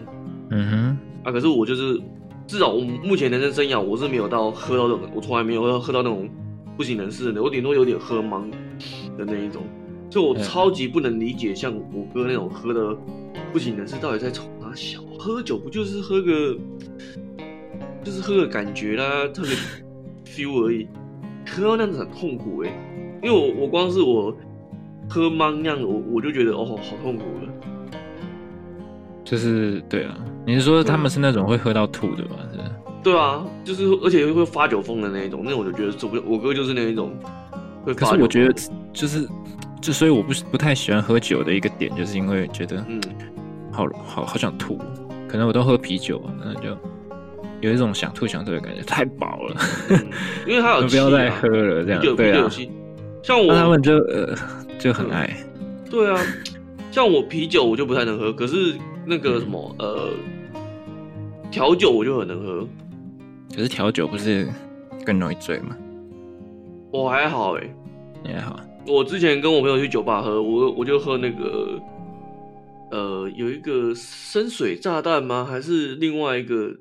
[0.51, 2.03] 嗯哼，啊，可是我就是，
[2.49, 6.29] 至少我目前人生生涯，我是没有到喝到这种，我从来没有喝到那种
[6.77, 8.51] 不省人事的，我顶多有点喝茫
[9.16, 9.62] 的那一种，
[10.11, 12.96] 所以我超级不能理解像我哥那种喝的
[13.53, 15.01] 不省人事，到底在冲啥小？
[15.18, 16.57] 喝酒不就是喝个，
[18.03, 19.53] 就是喝个感觉啦，特别
[20.25, 20.88] feel 而已，
[21.46, 22.75] 喝到那样子很痛苦哎、欸，
[23.23, 24.35] 因为我我光是我
[25.09, 27.53] 喝茫那样，我我就觉得哦好痛苦了。
[29.23, 32.37] 就是对啊，你是说他们是那种会喝到吐的吗？
[32.53, 32.59] 是？
[33.03, 36.23] 对啊，就是而且会发酒疯的那一种，那我就觉得受不了。
[36.27, 37.12] 我哥就是那一种
[37.85, 38.07] 会发酒。
[38.07, 38.55] 可是我觉得
[38.92, 39.29] 就是
[39.81, 43.01] 就所以我不不太喜欢喝酒的一个点，就是因为觉得嗯，
[43.73, 44.79] 好好好想吐。
[45.29, 46.77] 可能我都喝啤酒啊，那就
[47.61, 49.57] 有一种想吐想吐的感觉，太饱了。
[49.90, 50.07] 嗯、
[50.47, 52.49] 因为他有、啊、不要再喝了，这样对啊。
[53.23, 54.35] 像我他们就呃
[54.79, 55.90] 就很爱、嗯。
[55.90, 56.21] 对啊，
[56.90, 58.77] 像我啤酒我就不太能喝，可是。
[59.07, 60.11] 那个什么呃，
[61.51, 62.69] 调酒我就很能喝，
[63.53, 64.47] 可是调酒不是
[65.05, 65.75] 更容易醉吗？
[66.93, 67.75] 我还好哎、欸，
[68.23, 68.61] 你还好。
[68.87, 71.81] 我之前跟我朋友去酒吧喝，我我就喝那个
[72.90, 75.47] 呃，有一个深水炸弹吗？
[75.49, 76.75] 还是另外一个？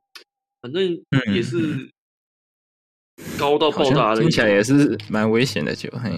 [0.62, 1.00] 反正
[1.34, 1.90] 也是
[3.38, 5.90] 高到爆炸的，听起来也是蛮危险的酒。
[6.04, 6.12] 嘿，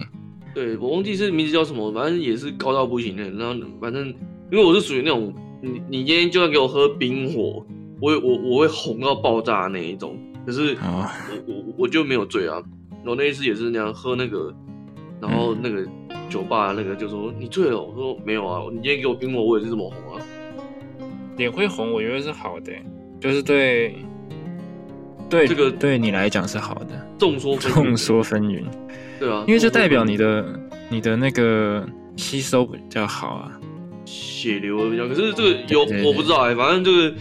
[0.53, 3.29] 对，我忘记是名字叫什么，反正也是高到不行的。
[3.31, 4.07] 然后反正
[4.51, 5.33] 因为我是属于那种。
[5.63, 7.63] 你你今天就算给我喝冰火，
[8.01, 12.59] 我我我会红到爆炸那一种，可是我我我就没有醉啊。
[13.05, 14.51] 我那一次也是那样喝那个，
[15.21, 15.85] 然后那个
[16.29, 20.21] 酒吧那个就说你醉了，我说没有啊，你今天给我冰火，我也是这么红啊。
[21.37, 22.71] 脸会红，我觉得是好的，
[23.19, 23.95] 就是对
[25.29, 27.07] 对这个对你来讲是好的。
[27.17, 28.63] 众说众说纷纭，
[29.19, 33.51] 对啊，因为这代表你的你的那个吸收比较好啊。
[34.03, 37.13] 血流比较，可是这个有我不知道哎、欸，反正就是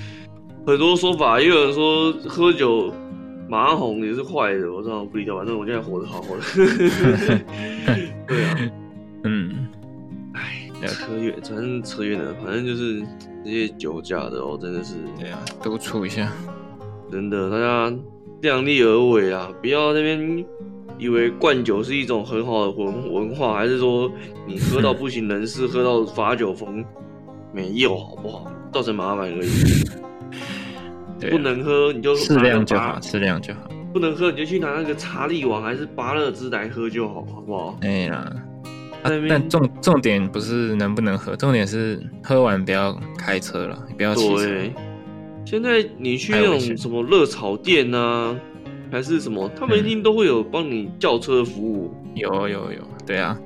[0.67, 2.93] 很多说法，也有人说喝酒
[3.51, 6.43] 马上红也是坏的，我知道不理解，反正我现在活得好好的。
[8.29, 8.57] 对啊，
[9.25, 9.67] 嗯，
[10.35, 13.03] 哎，扯远，反正扯远了，反正就是
[13.45, 16.33] 这些酒驾的哦，真的是对啊，督促一下，
[17.11, 17.93] 真的，大家
[18.43, 20.45] 量力而为啊，不要那边。
[20.99, 24.13] 以为灌酒是一种很好的文文化，还是说
[24.47, 26.85] 你喝到不省人事，喝到发酒疯，
[27.55, 28.53] 没有好不好？
[28.71, 29.49] 造成麻烦而已。
[31.29, 33.61] 不能喝你就适量就好，适量就好。
[33.93, 37.79] 不能喝你就去拿那个查理王还是芭乐汁来喝就好，好不好？
[37.83, 38.33] 哎呀，
[39.03, 44.47] 但重重点不是能不能喝，重点是喝完不要开车了，不要骑车。
[44.47, 44.73] 对，
[45.45, 48.35] 现在你去那种什么热炒店啊。
[48.93, 49.49] 还是什么？
[49.55, 51.95] 他们一定都会有帮你叫车的服务。
[52.07, 53.39] 嗯、有有有，对啊，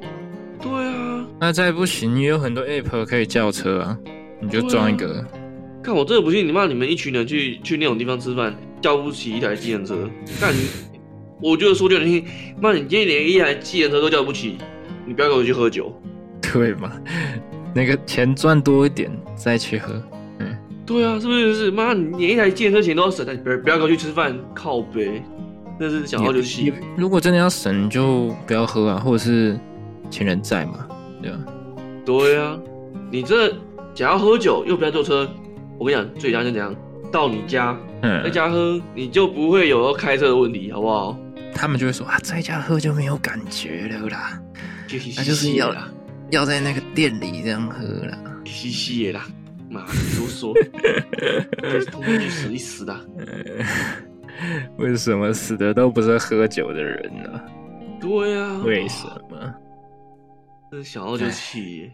[0.58, 1.26] 对啊。
[1.38, 3.98] 那再不行，也有很多 app 可以叫车啊，
[4.40, 5.22] 你就装一个。
[5.84, 10.08] 啊、看我真的不信，你妈你们一群人去去那种地方吃饭，叫不起一台计程车。
[10.40, 10.54] 干，
[11.42, 12.24] 我觉得说句难听，
[12.58, 14.56] 妈你今天连一台计程车都叫不起，
[15.04, 15.94] 你不要跟我去喝酒，
[16.40, 16.90] 对嘛？
[17.74, 19.92] 那个钱赚多一点再去喝。
[20.38, 21.54] 嗯，对啊，是不是？
[21.54, 25.22] 是妈，你连一台计程车钱都要省，不要不要跟我去吃饭，靠呗。
[25.78, 26.72] 那是想要就去。
[26.96, 29.58] 如果真的要省，就不要喝啊，或者是
[30.08, 30.86] 请人在嘛，
[31.20, 31.38] 对吧？
[32.06, 32.58] 对啊，
[33.10, 33.50] 你这
[33.94, 35.28] 想要喝酒又不要坐车，
[35.78, 36.74] 我跟你讲，最佳就这样，
[37.12, 41.18] 到你家，嗯，在家喝，你就不会有要开车的问题，好不好？
[41.54, 44.40] 他们就会说啊，在家喝就没有感觉了啦，
[45.16, 45.74] 那就是要
[46.30, 49.26] 要在那个店里这样喝啦， 嘻嘻的啦，
[49.70, 50.52] 妈啰嗦，
[51.90, 52.96] 通通去死一死的。
[54.78, 57.40] 为什么死的都不是喝酒的人呢？
[58.00, 59.54] 对呀、啊，为什么？
[60.72, 61.88] 这想到就气，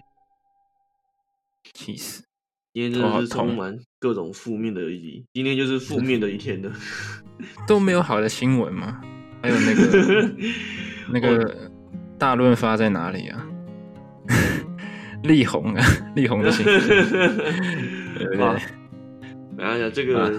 [1.74, 2.22] 气死！
[2.72, 6.70] 今天真的是充满各种负面的一集，今天就是负面的一天了。
[7.66, 9.00] 都没有好的新闻吗？
[9.42, 10.30] 还有那个
[11.12, 11.70] 那个
[12.16, 13.46] 大润发在哪里啊？
[15.24, 16.78] 力宏啊，力宏的新闻。
[16.78, 18.46] 对不对？
[19.58, 20.30] 哎呀，这个、啊、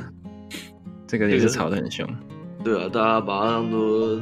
[1.06, 2.08] 这个也是吵得很凶。
[2.64, 4.22] 对啊，大家把它当做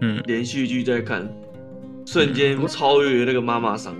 [0.00, 3.94] 嗯连续剧在看，嗯、瞬间超越那个妈妈桑。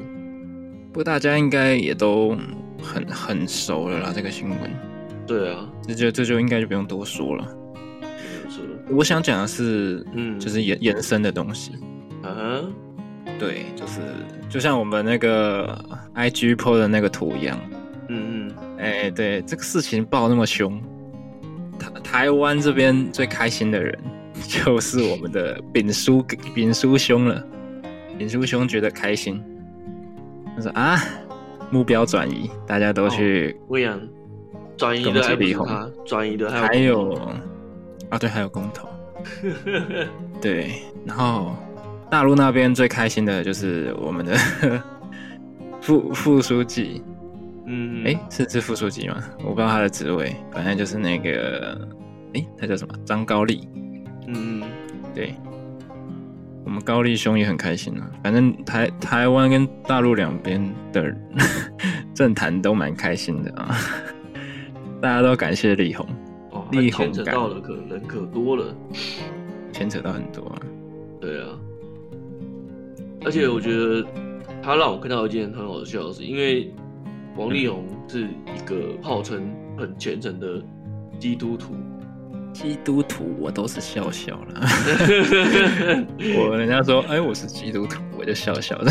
[0.89, 2.37] 不过大家应该也都
[2.83, 4.59] 很很熟了啦，这个新闻。
[5.27, 7.47] 对啊，这就这就应该就不用多说了。
[8.89, 11.73] 我想讲的是，嗯，就是延延伸的东西。
[12.23, 12.73] 嗯，
[13.39, 14.01] 对，就是
[14.49, 15.77] 就像我们那个
[16.15, 17.59] IG po 的那个图一样。
[18.09, 20.81] 嗯嗯，哎、欸，对，这个事情爆那么凶，
[21.77, 23.99] 台台湾这边最开心的人
[24.47, 27.45] 就是我们的丙叔丙叔兄了。
[28.17, 29.43] 丙叔兄觉得开心。
[30.55, 30.97] 他说啊，
[31.71, 33.57] 目标转移，大家都去。
[33.69, 34.01] 不一样，
[34.77, 37.13] 转移的还不是他，转移的还有
[38.11, 38.89] 啊，对，还有公投。
[40.41, 40.73] 对，
[41.05, 41.57] 然后
[42.11, 44.37] 大陆那边最开心的就是我们的
[45.81, 47.03] 副副书记。
[47.67, 49.17] 嗯，哎，是是副书记吗？
[49.39, 51.77] 我不知道他的职位，反正就是那个，
[52.35, 52.95] 哎，他叫什么？
[53.05, 53.69] 张高丽。
[54.29, 54.63] 嗯，
[55.13, 55.35] 对。
[56.67, 60.61] 我们高丽兄也很开心啊，反正台台湾跟大陆两边
[60.93, 61.15] 的
[62.13, 63.79] 政坛都蛮开心的啊，
[65.01, 66.05] 大家都感谢力宏，
[66.51, 68.77] 哦，力宏牵扯到了可人可多了，
[69.73, 70.59] 牵扯到很多啊，
[71.21, 71.57] 对啊，
[73.25, 74.05] 而且我觉得
[74.61, 76.75] 他让我看到一件很好笑的事，因为
[77.37, 80.61] 王力宏是一个号称很虔诚的
[81.21, 81.77] 基督徒。
[82.57, 84.67] 基督徒，我都是笑笑了。
[86.39, 88.91] 我人家说，哎，我是基督徒，我就笑笑的。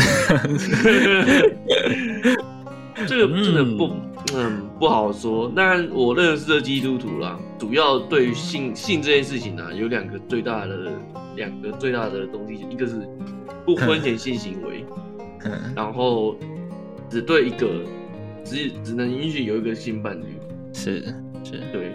[3.08, 3.90] 这个真的不，
[4.36, 5.50] 嗯，不好说。
[5.54, 10.92] 但我认识的基督徒啦，主要对于性性这件事情呢、啊，有两个最大的
[11.34, 12.94] 两个最大的东西，一个是
[13.64, 14.84] 不婚前性行为，
[15.74, 16.36] 然后
[17.10, 17.68] 只对一个，
[18.44, 20.38] 只只能允许有一个性伴侣。
[20.72, 21.00] 是
[21.42, 21.90] 是，对，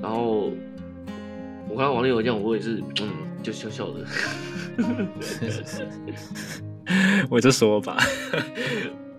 [0.00, 0.52] 然后。
[1.68, 3.10] 我看到王力宏这样，我也是，嗯，
[3.42, 4.04] 就笑笑的。
[7.30, 7.96] 我就说吧，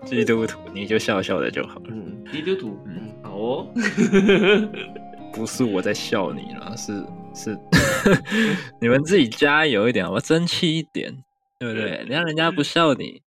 [0.04, 1.86] 基督徒你就笑笑的就好了。
[1.88, 3.74] 嗯，基督徒，嗯，好哦。
[5.32, 7.04] 不是我在笑你了，是
[7.34, 7.58] 是，
[8.80, 11.12] 你们自己加油一点，好吧，争气一点，
[11.58, 12.04] 对不对？
[12.06, 13.20] 你让人家不笑你，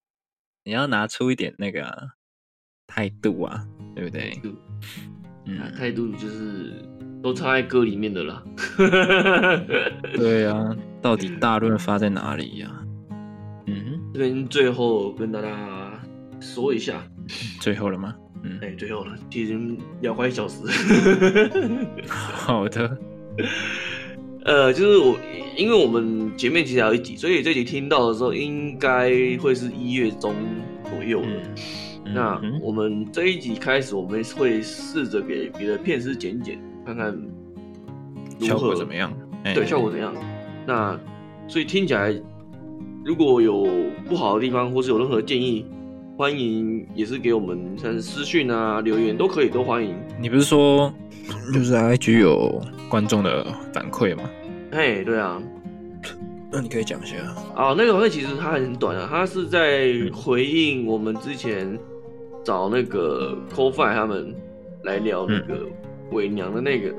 [0.63, 1.83] 你要拿出一点那个
[2.87, 4.39] 态度啊，对不对？
[5.45, 6.81] 嗯，态度就是。
[7.21, 8.43] 都插在歌里面的啦。
[10.15, 12.69] 对啊，到底大润发在哪里呀？
[13.65, 15.91] 嗯，这边最后跟大家
[16.39, 17.03] 说一下，
[17.59, 18.15] 最后了吗？
[18.43, 20.61] 嗯，哎，最后了，已经要快一小时。
[22.07, 22.97] 好的。
[24.45, 25.17] 呃，就是我，
[25.57, 30.33] 因为我们前面其实还有一集，所以这集听到的时候，应该会是一月中
[30.85, 31.27] 左右了。
[32.05, 36.57] 嗯、那我们这一集开始，我们会试着给别的片师剪剪。
[36.87, 37.13] 看看
[38.39, 39.11] 效果怎么样？
[39.43, 40.13] 对，效果怎样？
[40.65, 40.97] 那
[41.45, 42.17] 所以听起来，
[43.03, 43.67] 如果有
[44.07, 45.65] 不好的地方，或是有任何建议，
[46.17, 49.93] 欢迎也是给我们像是私讯啊、留言都可以，都欢迎。
[50.17, 50.93] 你不是说
[51.53, 54.23] 就是 IG 有观众的反馈吗？
[54.71, 55.43] 嘿，对啊，
[56.49, 57.17] 那你可以讲一下
[57.53, 57.75] 啊。
[57.77, 61.77] 那个反馈其实它很短啊，它是在回应我们之前
[62.45, 64.33] 找那个 Coffee 他们
[64.83, 65.67] 来聊那个。
[66.09, 66.93] 嗯伪娘的那个。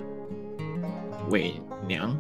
[1.31, 1.53] 伪
[1.87, 2.17] 娘，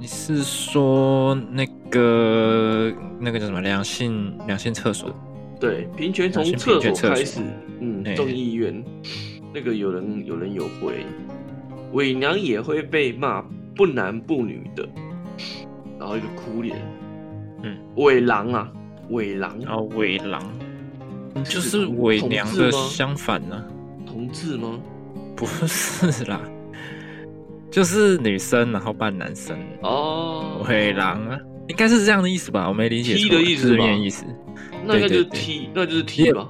[0.00, 3.60] 你是说那个那个叫什么？
[3.60, 5.14] 两性两性厕所？
[5.60, 7.40] 对，平权从厕所开始，
[7.80, 8.84] 嗯，众议院
[9.54, 11.06] 那个有人有人有回，
[11.92, 13.44] 伪娘也会被骂
[13.76, 14.88] 不男不女的，
[15.98, 16.76] 然后一个哭脸，
[17.62, 18.72] 嗯，伪狼啊，
[19.10, 20.42] 伪狼啊，伪狼，
[21.44, 23.64] 就是伪娘的相反呢？
[24.04, 24.78] 同志吗？
[25.38, 26.40] 不是啦，
[27.70, 29.56] 就是女生然后扮男生。
[29.82, 32.68] 哦，伪狼啊，应该是这样的意思吧？
[32.68, 34.24] 我没理解错，T 的意思，字面意思，
[34.84, 36.48] 那应该就是 T，那就是 T 吧？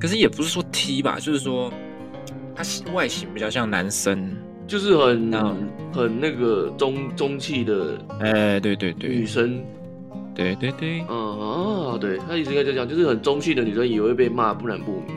[0.00, 1.70] 可是也不是说 T 吧，就是说
[2.54, 2.64] 他
[2.94, 4.34] 外形比较像男生，
[4.66, 5.30] 就是很
[5.92, 9.62] 很那个中中气的，哎，对对对，女生，
[10.34, 15.12] 对对对，嗯啊，对他意思应该就这样，就是很中气的女生也会被骂不男不女。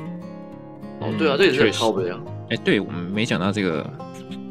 [0.99, 2.19] 哦，对啊，这也是很靠北啊。
[2.49, 3.93] 哎，对，我们没讲到这个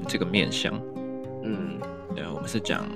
[0.07, 0.72] 这个面相，
[1.42, 1.78] 嗯，
[2.14, 2.86] 对，我们是讲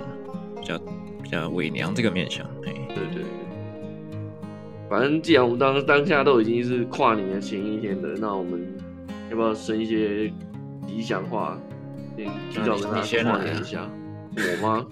[0.60, 0.78] 比较
[1.22, 3.24] 比较伪娘这个面相，哎，对对对，
[4.88, 8.60] 反正既然我们当当下都已经是跨年的前一天的，那我们
[9.30, 10.28] 要不要生一些
[10.86, 11.58] 吉祥话？
[12.16, 13.88] 先提早跟大家挂念一下。
[14.36, 14.86] 我吗？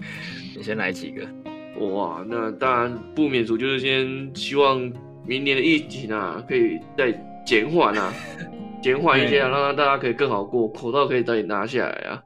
[0.55, 1.27] 你先来几个。
[1.85, 4.79] 哇，那当然不免俗，就是先希望
[5.25, 7.11] 明年的疫情啊，可以再
[7.45, 8.11] 减缓啊，
[8.81, 12.21] 减缓一些，啊，让大家可以更好过，口罩可以早点拿下来啊，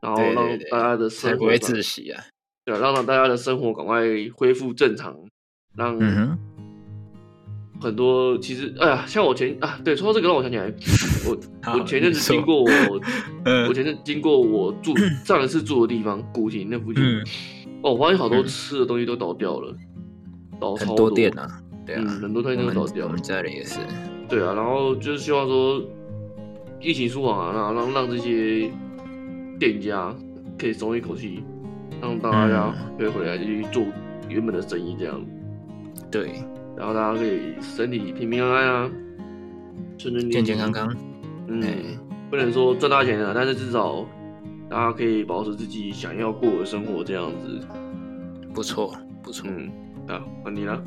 [0.00, 2.22] 然后让大家的生活不会窒息啊，
[2.64, 4.02] 对，让让大家的生活赶快
[4.34, 5.16] 恢复正常，
[5.76, 5.96] 让。
[6.00, 6.38] 嗯
[7.80, 10.72] 很多其实，哎呀，像我前啊，对，说到这个让我想起来，
[11.26, 11.36] 我
[11.76, 12.68] 我前阵子经过我，
[13.66, 17.24] 我前阵经过我住上一次住的地方古亭那附近，嗯、
[17.82, 19.76] 哦，我发现好多吃的东西都倒掉了，
[20.60, 21.10] 倒超多。
[21.10, 23.08] 店啊，对啊，很多东西都倒掉了。
[23.08, 23.80] 我们家里也是。
[24.32, 25.82] 对啊，然后就是希望说
[26.80, 28.70] 疫情舒缓啊，让让让这些
[29.60, 30.10] 店家
[30.58, 31.44] 可以松一口气，
[32.00, 33.84] 让大家可以回来继续做
[34.30, 35.20] 原本的生意，这样。
[36.10, 36.30] 对。
[36.74, 38.90] 然后大家可以身体平平安安啊，
[39.98, 40.96] 顺顺利利，健健康康。
[41.48, 41.62] 嗯，
[42.30, 44.02] 不能说赚大钱啊，但是至少
[44.70, 47.60] 大家可以保持自己想要过的生活，这样子
[48.54, 49.46] 不错不错。
[49.50, 49.70] 嗯，
[50.08, 50.82] 好，那你呢？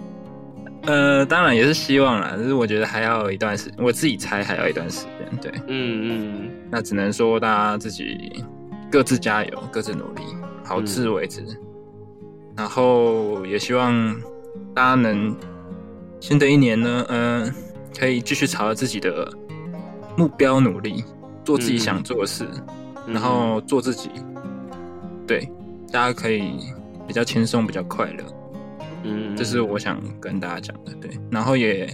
[0.86, 5.40] 呃，当然也是希望啦，但是我觉得还要一段时间，我自己猜还要一段时间。
[5.42, 8.44] 对，嗯嗯，那只能说大家自己
[8.92, 10.22] 各自加油，各自努力，
[10.64, 11.42] 好自为之。
[11.42, 11.58] 嗯、
[12.58, 14.16] 然后也希望
[14.74, 15.36] 大家能。
[16.22, 17.54] 新的一年呢，嗯、呃，
[18.00, 19.32] 可以继续朝着自己的
[20.18, 21.04] 目标努力，
[21.44, 22.48] 做自己想做的事，
[23.06, 24.10] 嗯、然后做自己，
[25.28, 25.48] 对，
[25.92, 26.62] 大家可以
[27.06, 28.24] 比较轻松，比较快乐，
[29.06, 31.88] 嗯，这是我想跟大家讲的，对，然后也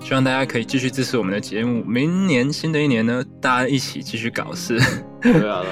[0.00, 4.78] 希望大家可以继续支持我们的节目，明年新的一年呢，大家一起继续搞事，
[5.20, 5.64] 对啊，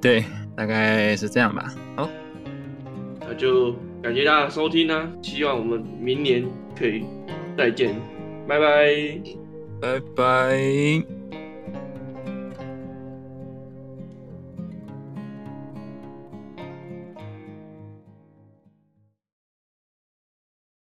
[0.00, 0.24] 对，
[0.56, 2.10] 大概是这样吧，好，
[3.20, 3.74] 那就。
[4.02, 6.42] 感谢大家收听呢、啊，希望我们明年
[6.74, 7.04] 可以
[7.54, 7.94] 再见，
[8.48, 9.20] 拜拜，
[9.78, 11.19] 拜拜。